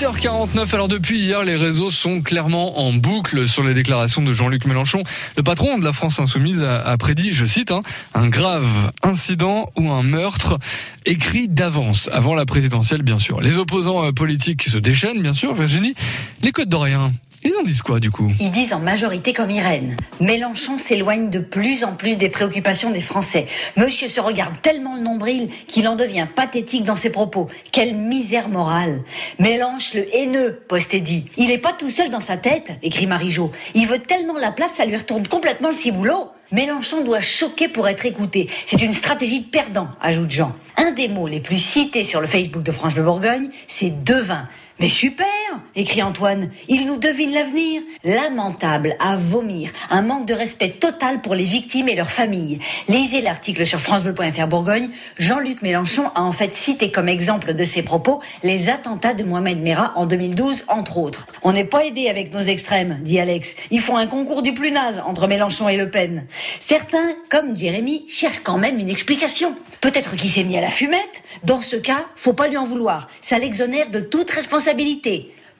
8h49. 0.00 0.74
Alors 0.74 0.88
depuis 0.88 1.18
hier, 1.18 1.44
les 1.44 1.56
réseaux 1.56 1.90
sont 1.90 2.22
clairement 2.22 2.80
en 2.80 2.94
boucle 2.94 3.46
sur 3.46 3.62
les 3.62 3.74
déclarations 3.74 4.22
de 4.22 4.32
Jean-Luc 4.32 4.64
Mélenchon. 4.64 5.02
Le 5.36 5.42
patron 5.42 5.76
de 5.76 5.84
la 5.84 5.92
France 5.92 6.18
Insoumise 6.18 6.62
a, 6.62 6.96
prédit, 6.96 7.32
je 7.32 7.44
cite, 7.44 7.70
hein, 7.70 7.82
un 8.14 8.28
grave 8.28 8.92
incident 9.02 9.70
ou 9.76 9.90
un 9.90 10.02
meurtre 10.02 10.58
écrit 11.04 11.48
d'avance, 11.48 12.08
avant 12.14 12.34
la 12.34 12.46
présidentielle 12.46 13.02
bien 13.02 13.18
sûr. 13.18 13.42
Les 13.42 13.58
opposants 13.58 14.06
euh, 14.06 14.12
politiques 14.12 14.62
se 14.62 14.78
déchaînent 14.78 15.20
bien 15.20 15.34
sûr, 15.34 15.52
Virginie. 15.52 15.94
Les 16.42 16.52
Côtes 16.52 16.70
d'Orient, 16.70 17.12
ils 17.42 17.54
en 17.58 17.62
disent 17.62 17.82
quoi 17.82 18.00
du 18.00 18.10
coup? 18.10 18.30
Ils 18.40 18.50
disent 18.50 18.72
en 18.72 18.80
majorité 18.80 19.32
comme 19.32 19.50
Irène. 19.50 19.96
Mélenchon 20.20 20.78
s'éloigne 20.78 21.30
de 21.30 21.38
plus 21.38 21.84
en 21.84 21.92
plus 21.92 22.16
des 22.16 22.28
préoccupations 22.28 22.90
des 22.90 23.00
Français. 23.00 23.46
Monsieur 23.76 24.08
se 24.08 24.20
regarde 24.20 24.60
tellement 24.62 24.96
le 24.96 25.00
nombril 25.00 25.48
qu'il 25.66 25.88
en 25.88 25.96
devient 25.96 26.26
pathétique 26.34 26.84
dans 26.84 26.96
ses 26.96 27.10
propos. 27.10 27.48
Quelle 27.72 27.94
misère 27.94 28.48
morale. 28.48 29.02
Mélenche 29.38 29.94
le 29.94 30.06
haineux, 30.14 30.62
posté 30.68 31.00
dit. 31.00 31.26
Il 31.36 31.48
n'est 31.48 31.58
pas 31.58 31.72
tout 31.72 31.90
seul 31.90 32.10
dans 32.10 32.20
sa 32.20 32.36
tête, 32.36 32.72
écrit 32.82 33.06
Marie-Jo. 33.06 33.52
Il 33.74 33.86
veut 33.86 34.00
tellement 34.00 34.38
la 34.38 34.52
place, 34.52 34.74
ça 34.74 34.84
lui 34.84 34.96
retourne 34.96 35.26
complètement 35.26 35.68
le 35.68 35.74
ciboulot. 35.74 36.30
Mélenchon 36.52 37.04
doit 37.04 37.20
choquer 37.20 37.68
pour 37.68 37.88
être 37.88 38.04
écouté. 38.06 38.48
C'est 38.66 38.82
une 38.82 38.92
stratégie 38.92 39.40
de 39.40 39.48
perdant, 39.48 39.88
ajoute 40.02 40.30
Jean. 40.30 40.52
Un 40.76 40.90
des 40.92 41.08
mots 41.08 41.28
les 41.28 41.40
plus 41.40 41.58
cités 41.58 42.04
sur 42.04 42.20
le 42.20 42.26
Facebook 42.26 42.64
de 42.64 42.72
France 42.72 42.96
Le 42.96 43.02
Bourgogne, 43.02 43.50
c'est 43.68 44.02
devin. 44.02 44.48
Mais 44.80 44.88
super 44.88 45.26
écrit 45.76 46.02
Antoine. 46.02 46.50
Il 46.68 46.86
nous 46.86 46.96
devine 46.96 47.34
l'avenir. 47.34 47.82
Lamentable, 48.02 48.96
à 48.98 49.18
vomir. 49.18 49.70
Un 49.90 50.00
manque 50.00 50.26
de 50.26 50.32
respect 50.32 50.70
total 50.70 51.20
pour 51.20 51.34
les 51.34 51.44
victimes 51.44 51.88
et 51.90 51.94
leurs 51.94 52.10
familles. 52.10 52.60
Lisez 52.88 53.20
l'article 53.20 53.66
sur 53.66 53.78
francebleu.fr 53.78 54.46
Bourgogne. 54.46 54.88
Jean-Luc 55.18 55.60
Mélenchon 55.60 56.04
a 56.14 56.22
en 56.22 56.32
fait 56.32 56.54
cité 56.56 56.90
comme 56.90 57.10
exemple 57.10 57.52
de 57.52 57.64
ses 57.64 57.82
propos 57.82 58.22
les 58.42 58.70
attentats 58.70 59.12
de 59.12 59.22
Mohamed 59.22 59.60
Merah 59.60 59.92
en 59.96 60.06
2012, 60.06 60.64
entre 60.68 60.96
autres. 60.96 61.26
On 61.42 61.52
n'est 61.52 61.64
pas 61.64 61.84
aidé 61.84 62.08
avec 62.08 62.32
nos 62.32 62.40
extrêmes, 62.40 62.98
dit 63.02 63.20
Alex. 63.20 63.54
Ils 63.70 63.80
font 63.80 63.98
un 63.98 64.06
concours 64.06 64.40
du 64.40 64.54
plus 64.54 64.72
naze 64.72 65.02
entre 65.04 65.26
Mélenchon 65.26 65.68
et 65.68 65.76
Le 65.76 65.90
Pen. 65.90 66.24
Certains, 66.60 67.14
comme 67.28 67.54
Jérémy, 67.54 68.06
cherchent 68.08 68.40
quand 68.42 68.56
même 68.56 68.78
une 68.78 68.88
explication. 68.88 69.54
Peut-être 69.82 70.16
qu'il 70.16 70.30
s'est 70.30 70.44
mis 70.44 70.56
à 70.56 70.62
la 70.62 70.70
fumette. 70.70 71.22
Dans 71.44 71.60
ce 71.60 71.76
cas, 71.76 72.06
faut 72.16 72.32
pas 72.32 72.48
lui 72.48 72.56
en 72.56 72.64
vouloir. 72.64 73.08
Ça 73.20 73.38
l'exonère 73.38 73.90
de 73.90 74.00
toute 74.00 74.30
responsabilité. 74.30 74.69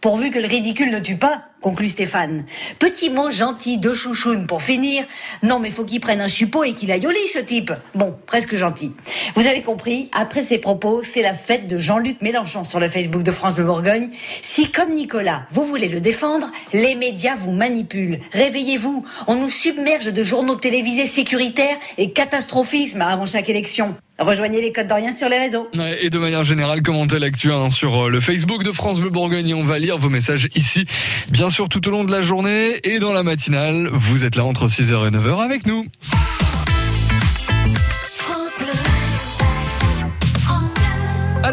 Pourvu 0.00 0.30
que 0.30 0.38
le 0.38 0.46
ridicule 0.46 0.90
ne 0.90 0.98
tue 0.98 1.16
pas, 1.16 1.42
conclut 1.60 1.88
Stéphane. 1.88 2.46
Petit 2.78 3.10
mot 3.10 3.30
gentil 3.30 3.76
de 3.76 3.92
chouchoune 3.92 4.46
pour 4.46 4.62
finir. 4.62 5.04
Non, 5.42 5.58
mais 5.58 5.70
faut 5.70 5.84
qu'il 5.84 6.00
prenne 6.00 6.22
un 6.22 6.28
suppôt 6.28 6.64
et 6.64 6.72
qu'il 6.72 6.90
aille 6.90 7.06
au 7.06 7.10
lit, 7.10 7.28
ce 7.30 7.38
type. 7.38 7.70
Bon, 7.94 8.16
presque 8.26 8.56
gentil. 8.56 8.92
Vous 9.34 9.46
avez 9.46 9.60
compris, 9.60 10.08
après 10.12 10.42
ces 10.42 10.56
propos, 10.56 11.02
c'est 11.02 11.20
la 11.20 11.34
fête 11.34 11.68
de 11.68 11.76
Jean-Luc 11.76 12.22
Mélenchon 12.22 12.64
sur 12.64 12.80
le 12.80 12.88
Facebook 12.88 13.22
de 13.22 13.30
France 13.30 13.56
de 13.56 13.62
Bourgogne. 13.62 14.08
Si, 14.40 14.70
comme 14.70 14.94
Nicolas, 14.94 15.42
vous 15.50 15.64
voulez 15.64 15.88
le 15.88 16.00
défendre, 16.00 16.50
les 16.72 16.94
médias 16.94 17.36
vous 17.36 17.52
manipulent. 17.52 18.20
Réveillez-vous. 18.32 19.04
On 19.26 19.34
nous 19.34 19.50
submerge 19.50 20.06
de 20.06 20.22
journaux 20.22 20.56
télévisés 20.56 21.04
sécuritaires 21.04 21.76
et 21.98 22.12
catastrophisme 22.12 23.02
avant 23.02 23.26
chaque 23.26 23.50
élection. 23.50 23.96
Rejoignez 24.20 24.60
les 24.60 24.70
codes 24.70 24.86
d'Orient 24.86 25.16
sur 25.16 25.30
les 25.30 25.38
réseaux. 25.38 25.68
Et 26.02 26.10
de 26.10 26.18
manière 26.18 26.44
générale, 26.44 26.82
commentez 26.82 27.18
l'actu 27.18 27.50
hein, 27.52 27.70
sur 27.70 28.06
euh, 28.06 28.10
le 28.10 28.20
Facebook 28.20 28.62
de 28.62 28.70
France 28.70 29.00
Bleu 29.00 29.08
Bourgogne 29.08 29.48
et 29.48 29.54
on 29.54 29.64
va 29.64 29.78
lire 29.78 29.96
vos 29.96 30.10
messages 30.10 30.48
ici, 30.54 30.84
bien 31.30 31.48
sûr 31.48 31.70
tout 31.70 31.88
au 31.88 31.90
long 31.90 32.04
de 32.04 32.12
la 32.12 32.20
journée 32.20 32.80
et 32.84 32.98
dans 32.98 33.14
la 33.14 33.22
matinale. 33.22 33.88
Vous 33.92 34.24
êtes 34.24 34.36
là 34.36 34.44
entre 34.44 34.68
6h 34.68 35.08
et 35.08 35.10
9h 35.10 35.42
avec 35.42 35.66
nous. 35.66 35.86